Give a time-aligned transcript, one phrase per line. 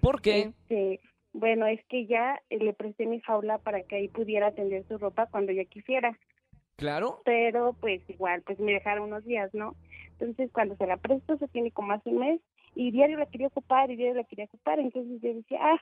[0.00, 0.52] ¿Por qué?
[0.68, 1.00] Este,
[1.32, 4.98] bueno, es que ya eh, le presté mi jaula para que ahí pudiera atender su
[4.98, 6.18] ropa cuando ella quisiera.
[6.76, 7.20] ¿Claro?
[7.24, 9.76] pero pues igual, pues me dejaron unos días, ¿no?
[10.12, 12.40] Entonces cuando se la presto se tiene como hace un mes
[12.74, 15.80] y diario la quería ocupar y diario la quería ocupar, entonces yo decía, ah,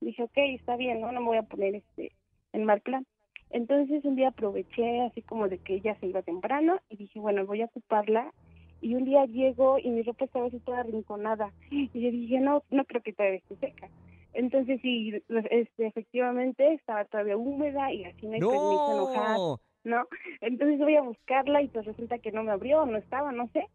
[0.00, 1.12] dije, ok, está bien, ¿no?
[1.12, 2.12] No me voy a poner este
[2.52, 3.06] en mal plan.
[3.50, 7.44] Entonces un día aproveché así como de que ella se iba temprano y dije, bueno,
[7.44, 8.32] voy a ocuparla
[8.80, 12.62] y un día llego y mi ropa estaba así toda arrinconada y yo dije, no,
[12.70, 13.88] no creo que todavía esté seca.
[14.38, 19.36] Entonces sí, este, efectivamente estaba todavía húmeda y así me, me hizo enojar.
[19.36, 19.60] No.
[19.82, 20.06] ¿no?
[20.40, 23.66] Entonces voy a buscarla y pues resulta que no me abrió, no estaba, no sé.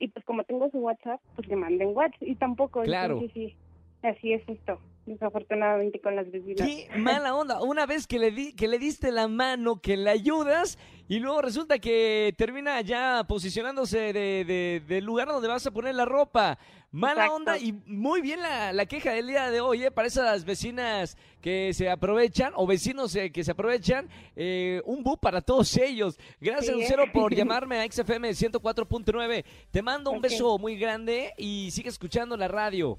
[0.00, 2.82] Y pues como tengo su WhatsApp, pues le mandé en WhatsApp y tampoco.
[2.82, 3.14] Claro.
[3.14, 3.56] Entonces sí,
[4.02, 6.66] así es esto, desafortunadamente con las vecinas.
[6.66, 7.60] Qué mala onda.
[7.62, 10.78] Una vez que le, di, que le diste la mano, que le ayudas,
[11.08, 15.94] y luego resulta que termina ya posicionándose de, de- del lugar donde vas a poner
[15.94, 16.58] la ropa.
[16.90, 17.34] Mala Exacto.
[17.36, 19.90] onda y muy bien la, la queja del día de hoy, ¿eh?
[19.90, 25.18] Para esas vecinas que se aprovechan o vecinos eh, que se aprovechan, eh, un bu
[25.18, 26.18] para todos ellos.
[26.40, 26.76] Gracias, Sí, ¿eh?
[26.82, 29.44] Lucero, por llamarme a XFM 104.9.
[29.70, 32.98] Te mando un beso muy grande y sigue escuchando la radio.